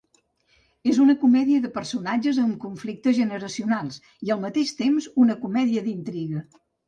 És 0.91 0.99
una 1.01 1.15
comèdia 1.23 1.59
de 1.65 1.69
personatges 1.75 2.39
amb 2.45 2.55
conflictes 2.63 3.17
generacionals 3.19 4.01
i 4.29 4.33
al 4.37 4.43
mateix 4.49 4.75
temps 4.83 5.11
una 5.27 5.39
comèdia 5.47 5.85
d'intriga. 5.89 6.43